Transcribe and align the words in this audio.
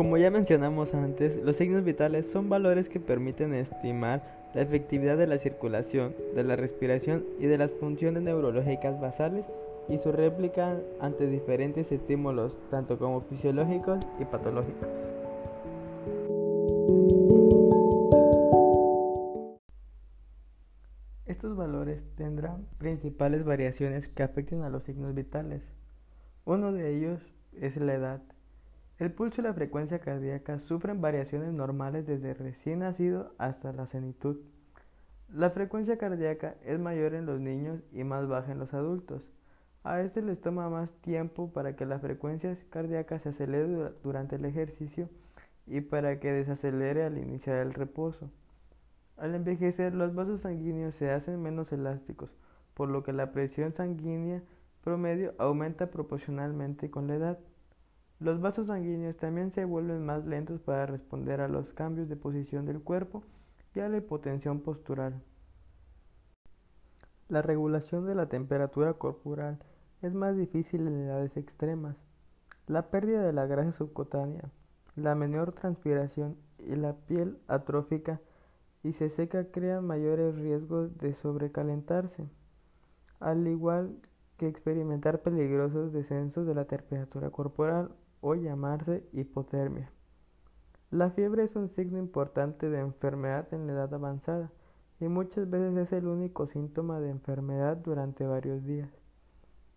Como 0.00 0.16
ya 0.16 0.30
mencionamos 0.30 0.94
antes, 0.94 1.36
los 1.44 1.56
signos 1.56 1.84
vitales 1.84 2.24
son 2.24 2.48
valores 2.48 2.88
que 2.88 3.00
permiten 3.00 3.52
estimar 3.52 4.22
la 4.54 4.62
efectividad 4.62 5.18
de 5.18 5.26
la 5.26 5.36
circulación, 5.36 6.14
de 6.34 6.42
la 6.42 6.56
respiración 6.56 7.26
y 7.38 7.44
de 7.44 7.58
las 7.58 7.70
funciones 7.72 8.22
neurológicas 8.22 8.98
basales 8.98 9.44
y 9.90 9.98
su 9.98 10.10
réplica 10.10 10.78
ante 11.00 11.26
diferentes 11.26 11.92
estímulos, 11.92 12.56
tanto 12.70 12.98
como 12.98 13.20
fisiológicos 13.20 14.00
y 14.18 14.24
patológicos. 14.24 14.88
Estos 21.26 21.54
valores 21.54 22.02
tendrán 22.16 22.64
principales 22.78 23.44
variaciones 23.44 24.08
que 24.08 24.22
afecten 24.22 24.62
a 24.62 24.70
los 24.70 24.82
signos 24.84 25.14
vitales. 25.14 25.60
Uno 26.46 26.72
de 26.72 26.96
ellos 26.96 27.20
es 27.52 27.76
la 27.76 27.92
edad. 27.92 28.22
El 29.00 29.12
pulso 29.12 29.40
y 29.40 29.44
la 29.44 29.54
frecuencia 29.54 29.98
cardíaca 29.98 30.60
sufren 30.68 31.00
variaciones 31.00 31.54
normales 31.54 32.06
desde 32.06 32.34
recién 32.34 32.80
nacido 32.80 33.32
hasta 33.38 33.72
la 33.72 33.86
senitud. 33.86 34.36
La 35.32 35.48
frecuencia 35.48 35.96
cardíaca 35.96 36.56
es 36.66 36.78
mayor 36.78 37.14
en 37.14 37.24
los 37.24 37.40
niños 37.40 37.80
y 37.92 38.04
más 38.04 38.28
baja 38.28 38.52
en 38.52 38.58
los 38.58 38.74
adultos. 38.74 39.22
A 39.84 40.02
este 40.02 40.20
les 40.20 40.38
toma 40.42 40.68
más 40.68 40.90
tiempo 41.00 41.50
para 41.50 41.76
que 41.76 41.86
la 41.86 41.98
frecuencia 41.98 42.54
cardíaca 42.68 43.18
se 43.20 43.30
acelere 43.30 43.90
durante 44.02 44.36
el 44.36 44.44
ejercicio 44.44 45.08
y 45.66 45.80
para 45.80 46.20
que 46.20 46.30
desacelere 46.30 47.02
al 47.02 47.16
iniciar 47.16 47.56
el 47.56 47.72
reposo. 47.72 48.30
Al 49.16 49.34
envejecer, 49.34 49.94
los 49.94 50.14
vasos 50.14 50.42
sanguíneos 50.42 50.94
se 50.96 51.10
hacen 51.10 51.40
menos 51.40 51.72
elásticos, 51.72 52.30
por 52.74 52.90
lo 52.90 53.02
que 53.02 53.14
la 53.14 53.32
presión 53.32 53.72
sanguínea 53.72 54.42
promedio 54.84 55.32
aumenta 55.38 55.86
proporcionalmente 55.86 56.90
con 56.90 57.06
la 57.06 57.14
edad. 57.14 57.38
Los 58.20 58.38
vasos 58.38 58.66
sanguíneos 58.66 59.16
también 59.16 59.50
se 59.54 59.64
vuelven 59.64 60.04
más 60.04 60.26
lentos 60.26 60.60
para 60.60 60.84
responder 60.84 61.40
a 61.40 61.48
los 61.48 61.72
cambios 61.72 62.06
de 62.06 62.16
posición 62.16 62.66
del 62.66 62.82
cuerpo 62.82 63.22
y 63.74 63.80
a 63.80 63.88
la 63.88 63.96
hipotensión 63.96 64.60
postural. 64.60 65.22
La 67.30 67.40
regulación 67.40 68.06
de 68.06 68.14
la 68.14 68.26
temperatura 68.26 68.92
corporal 68.92 69.58
es 70.02 70.12
más 70.12 70.36
difícil 70.36 70.86
en 70.86 71.00
edades 71.00 71.34
extremas. 71.38 71.96
La 72.66 72.90
pérdida 72.90 73.22
de 73.22 73.32
la 73.32 73.46
grasa 73.46 73.72
subcutánea, 73.78 74.50
la 74.96 75.14
menor 75.14 75.52
transpiración 75.52 76.36
y 76.58 76.76
la 76.76 76.92
piel 76.92 77.38
atrófica 77.48 78.20
y 78.82 78.92
se 78.94 79.08
seca 79.10 79.46
crean 79.50 79.86
mayores 79.86 80.34
riesgos 80.34 80.94
de 80.98 81.14
sobrecalentarse, 81.22 82.28
al 83.18 83.46
igual 83.46 83.96
que 84.36 84.46
experimentar 84.46 85.22
peligrosos 85.22 85.94
descensos 85.94 86.46
de 86.46 86.54
la 86.54 86.66
temperatura 86.66 87.30
corporal 87.30 87.92
o 88.20 88.34
llamarse 88.34 89.04
hipotermia. 89.12 89.90
La 90.90 91.10
fiebre 91.10 91.44
es 91.44 91.54
un 91.56 91.70
signo 91.70 91.98
importante 91.98 92.68
de 92.68 92.80
enfermedad 92.80 93.46
en 93.52 93.66
la 93.66 93.74
edad 93.74 93.94
avanzada 93.94 94.50
y 94.98 95.06
muchas 95.06 95.48
veces 95.48 95.76
es 95.76 95.92
el 95.92 96.06
único 96.06 96.46
síntoma 96.48 97.00
de 97.00 97.10
enfermedad 97.10 97.76
durante 97.76 98.26
varios 98.26 98.64
días. 98.64 98.90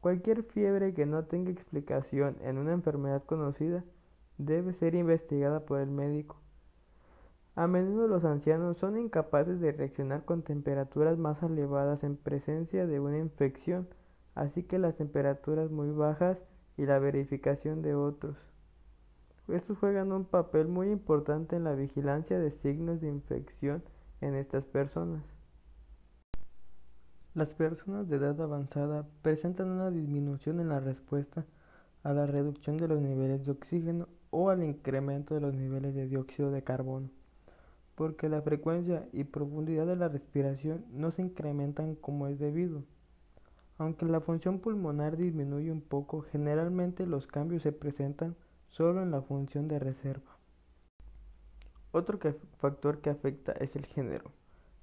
Cualquier 0.01 0.43
fiebre 0.43 0.93
que 0.93 1.05
no 1.05 1.25
tenga 1.25 1.51
explicación 1.51 2.35
en 2.41 2.57
una 2.57 2.73
enfermedad 2.73 3.23
conocida 3.23 3.83
debe 4.37 4.73
ser 4.73 4.95
investigada 4.95 5.61
por 5.61 5.79
el 5.79 5.91
médico. 5.91 6.35
A 7.55 7.67
menudo 7.67 8.07
los 8.07 8.25
ancianos 8.25 8.77
son 8.77 8.97
incapaces 8.97 9.59
de 9.61 9.71
reaccionar 9.71 10.25
con 10.25 10.41
temperaturas 10.41 11.17
más 11.19 11.41
elevadas 11.43 12.03
en 12.03 12.17
presencia 12.17 12.87
de 12.87 12.99
una 12.99 13.19
infección, 13.19 13.87
así 14.33 14.63
que 14.63 14.79
las 14.79 14.97
temperaturas 14.97 15.69
muy 15.69 15.91
bajas 15.91 16.39
y 16.77 16.85
la 16.85 16.99
verificación 16.99 17.81
de 17.81 17.95
otros. 17.95 18.37
Estos 19.47 19.77
juegan 19.77 20.11
un 20.11 20.25
papel 20.25 20.67
muy 20.67 20.89
importante 20.89 21.55
en 21.55 21.65
la 21.65 21.73
vigilancia 21.73 22.39
de 22.39 22.51
signos 22.51 23.01
de 23.01 23.09
infección 23.09 23.83
en 24.21 24.35
estas 24.35 24.63
personas. 24.65 25.23
Las 27.35 27.49
personas 27.49 28.07
de 28.07 28.17
edad 28.17 28.39
avanzada 28.41 29.07
presentan 29.21 29.69
una 29.69 29.89
disminución 29.89 30.59
en 30.59 30.69
la 30.69 30.79
respuesta 30.79 31.45
a 32.03 32.13
la 32.13 32.25
reducción 32.25 32.77
de 32.77 32.87
los 32.87 33.01
niveles 33.01 33.45
de 33.45 33.51
oxígeno 33.51 34.07
o 34.29 34.49
al 34.49 34.63
incremento 34.63 35.35
de 35.35 35.41
los 35.41 35.53
niveles 35.53 35.95
de 35.95 36.07
dióxido 36.07 36.51
de 36.51 36.63
carbono, 36.63 37.09
porque 37.95 38.29
la 38.29 38.41
frecuencia 38.41 39.07
y 39.13 39.23
profundidad 39.23 39.87
de 39.87 39.95
la 39.95 40.09
respiración 40.09 40.85
no 40.91 41.11
se 41.11 41.21
incrementan 41.21 41.95
como 41.95 42.27
es 42.27 42.39
debido. 42.39 42.83
Aunque 43.77 44.05
la 44.05 44.21
función 44.21 44.59
pulmonar 44.59 45.17
disminuye 45.17 45.71
un 45.71 45.81
poco, 45.81 46.21
generalmente 46.31 47.05
los 47.05 47.27
cambios 47.27 47.63
se 47.63 47.71
presentan 47.71 48.35
solo 48.69 49.01
en 49.01 49.11
la 49.11 49.21
función 49.21 49.67
de 49.67 49.79
reserva. 49.79 50.37
Otro 51.91 52.19
factor 52.57 53.01
que 53.01 53.09
afecta 53.09 53.51
es 53.53 53.75
el 53.75 53.85
género. 53.85 54.31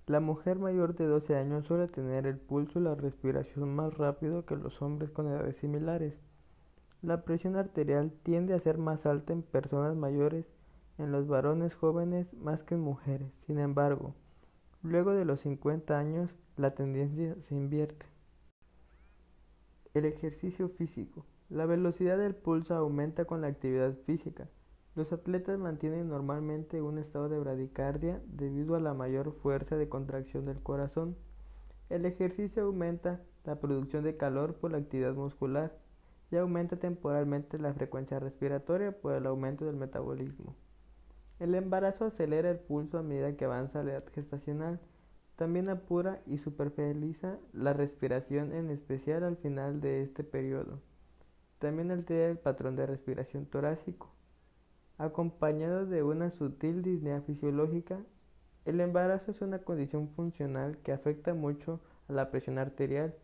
La 0.06 0.20
mujer 0.20 0.58
mayor 0.58 0.96
de 0.96 1.06
12 1.06 1.36
años 1.36 1.66
suele 1.66 1.86
tener 1.88 2.26
el 2.26 2.36
pulso 2.36 2.80
y 2.80 2.82
la 2.82 2.94
respiración 2.94 3.74
más 3.74 3.96
rápido 3.96 4.44
que 4.44 4.56
los 4.56 4.80
hombres 4.82 5.10
con 5.10 5.28
edades 5.28 5.56
similares. 5.56 6.14
La 7.02 7.22
presión 7.22 7.56
arterial 7.56 8.12
tiende 8.24 8.54
a 8.54 8.60
ser 8.60 8.76
más 8.76 9.06
alta 9.06 9.32
en 9.32 9.42
personas 9.42 9.96
mayores, 9.96 10.46
en 10.98 11.12
los 11.12 11.26
varones 11.28 11.74
jóvenes 11.74 12.32
más 12.34 12.62
que 12.62 12.74
en 12.74 12.80
mujeres. 12.80 13.32
Sin 13.46 13.58
embargo, 13.58 14.14
luego 14.82 15.12
de 15.12 15.24
los 15.24 15.40
50 15.40 15.98
años, 15.98 16.30
la 16.56 16.74
tendencia 16.74 17.36
se 17.48 17.54
invierte. 17.54 18.04
El 19.92 20.04
ejercicio 20.04 20.68
físico. 20.68 21.26
La 21.48 21.66
velocidad 21.66 22.16
del 22.16 22.36
pulso 22.36 22.76
aumenta 22.76 23.24
con 23.24 23.40
la 23.40 23.48
actividad 23.48 23.92
física. 24.06 24.48
Los 24.94 25.12
atletas 25.12 25.58
mantienen 25.58 26.08
normalmente 26.08 26.80
un 26.80 26.98
estado 26.98 27.28
de 27.28 27.40
bradicardia 27.40 28.22
debido 28.26 28.76
a 28.76 28.80
la 28.80 28.94
mayor 28.94 29.32
fuerza 29.42 29.76
de 29.76 29.88
contracción 29.88 30.46
del 30.46 30.62
corazón. 30.62 31.16
El 31.88 32.06
ejercicio 32.06 32.62
aumenta 32.62 33.20
la 33.44 33.58
producción 33.58 34.04
de 34.04 34.16
calor 34.16 34.54
por 34.54 34.70
la 34.70 34.78
actividad 34.78 35.14
muscular 35.14 35.76
y 36.30 36.36
aumenta 36.36 36.76
temporalmente 36.76 37.58
la 37.58 37.74
frecuencia 37.74 38.20
respiratoria 38.20 38.92
por 38.92 39.14
el 39.14 39.26
aumento 39.26 39.64
del 39.64 39.74
metabolismo. 39.74 40.54
El 41.40 41.56
embarazo 41.56 42.04
acelera 42.04 42.48
el 42.48 42.60
pulso 42.60 42.96
a 42.96 43.02
medida 43.02 43.36
que 43.36 43.44
avanza 43.44 43.82
la 43.82 43.92
edad 43.92 44.04
gestacional 44.12 44.78
también 45.40 45.70
apura 45.70 46.20
y 46.26 46.36
superficializa 46.36 47.38
la 47.54 47.72
respiración, 47.72 48.52
en 48.52 48.68
especial 48.68 49.24
al 49.24 49.38
final 49.38 49.80
de 49.80 50.02
este 50.02 50.22
periodo. 50.22 50.80
También 51.58 51.90
altera 51.90 52.28
el 52.28 52.36
patrón 52.36 52.76
de 52.76 52.84
respiración 52.84 53.46
torácico. 53.46 54.10
Acompañado 54.98 55.86
de 55.86 56.02
una 56.02 56.30
sutil 56.30 56.82
disnea 56.82 57.22
fisiológica, 57.22 58.00
el 58.66 58.82
embarazo 58.82 59.30
es 59.30 59.40
una 59.40 59.60
condición 59.60 60.10
funcional 60.10 60.76
que 60.84 60.92
afecta 60.92 61.32
mucho 61.32 61.80
a 62.10 62.12
la 62.12 62.30
presión 62.30 62.58
arterial. 62.58 63.14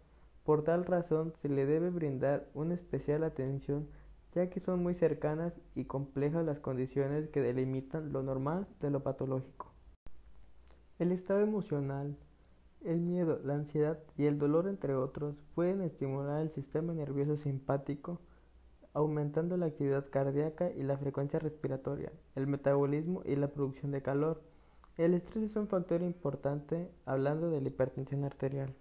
Por 0.42 0.64
tal 0.64 0.86
razón 0.86 1.34
se 1.42 1.50
le 1.50 1.66
debe 1.66 1.90
brindar 1.90 2.48
una 2.54 2.76
especial 2.76 3.24
atención 3.24 3.88
ya 4.34 4.48
que 4.48 4.60
son 4.60 4.82
muy 4.82 4.94
cercanas 4.94 5.52
y 5.74 5.84
complejas 5.84 6.46
las 6.46 6.60
condiciones 6.60 7.28
que 7.28 7.42
delimitan 7.42 8.10
lo 8.10 8.22
normal 8.22 8.66
de 8.80 8.90
lo 8.90 9.02
patológico. 9.02 9.75
El 10.98 11.12
estado 11.12 11.40
emocional, 11.40 12.16
el 12.82 13.00
miedo, 13.00 13.38
la 13.44 13.52
ansiedad 13.52 13.98
y 14.16 14.24
el 14.24 14.38
dolor, 14.38 14.66
entre 14.66 14.94
otros, 14.94 15.36
pueden 15.54 15.82
estimular 15.82 16.40
el 16.40 16.50
sistema 16.52 16.94
nervioso 16.94 17.36
simpático, 17.36 18.18
aumentando 18.94 19.58
la 19.58 19.66
actividad 19.66 20.08
cardíaca 20.08 20.70
y 20.70 20.82
la 20.82 20.96
frecuencia 20.96 21.38
respiratoria, 21.38 22.12
el 22.34 22.46
metabolismo 22.46 23.20
y 23.26 23.36
la 23.36 23.48
producción 23.48 23.92
de 23.92 24.00
calor. 24.00 24.40
El 24.96 25.12
estrés 25.12 25.50
es 25.50 25.56
un 25.56 25.68
factor 25.68 26.00
importante 26.00 26.90
hablando 27.04 27.50
de 27.50 27.60
la 27.60 27.68
hipertensión 27.68 28.24
arterial. 28.24 28.74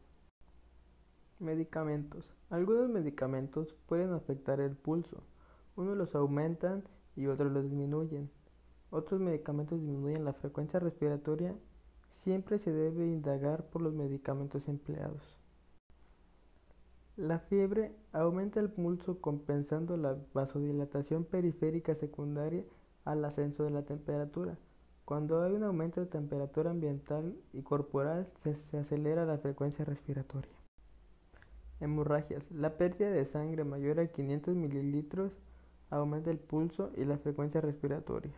Medicamentos. 1.40 2.24
Algunos 2.50 2.88
medicamentos 2.88 3.76
pueden 3.88 4.14
afectar 4.14 4.62
el 4.62 4.78
pulso. 4.78 5.22
Unos 5.76 5.98
los 5.98 6.16
aumentan 6.16 6.86
y 7.18 7.28
otros 7.28 7.52
los 7.52 7.64
disminuyen. 7.64 8.32
Otros 8.90 9.20
medicamentos 9.20 9.82
disminuyen 9.82 10.24
la 10.24 10.32
frecuencia 10.32 10.80
respiratoria 10.80 11.54
Siempre 12.26 12.58
se 12.58 12.72
debe 12.72 13.06
indagar 13.06 13.66
por 13.66 13.84
los 13.84 13.94
medicamentos 13.94 14.68
empleados. 14.68 15.22
La 17.18 17.38
fiebre 17.38 17.92
aumenta 18.14 18.60
el 18.60 18.72
pulso 18.72 19.22
compensando 19.22 19.96
la 19.96 20.18
vasodilatación 20.34 21.24
periférica 21.24 21.94
secundaria 21.94 22.64
al 23.04 23.24
ascenso 23.24 23.64
de 23.64 23.70
la 23.70 23.84
temperatura. 23.84 24.58
Cuando 25.06 25.44
hay 25.44 25.54
un 25.54 25.66
aumento 25.66 26.02
de 26.02 26.08
temperatura 26.08 26.72
ambiental 26.72 27.36
y 27.54 27.62
corporal, 27.62 28.28
se, 28.42 28.58
acelera 28.76 29.24
la 29.26 29.38
frecuencia 29.38 29.86
respiratoria. 29.86 30.52
Hemorragias. 31.80 32.44
La 32.50 32.76
pérdida 32.76 33.12
de 33.12 33.28
sangre 33.28 33.64
mayor 33.66 34.00
a 34.00 34.08
500 34.08 34.56
mililitros 34.56 35.32
aumenta 35.92 36.32
el 36.32 36.40
pulso 36.40 36.92
y 36.98 37.06
la 37.06 37.20
frecuencia 37.20 37.62
respiratoria. 37.62 38.34